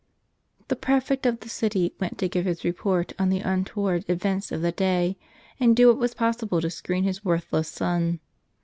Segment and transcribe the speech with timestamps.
[0.67, 4.63] !HE prefect of the city went to give his report on the untoward events of
[4.63, 5.15] the day,
[5.59, 8.19] and do what was possible to screen his worthless son.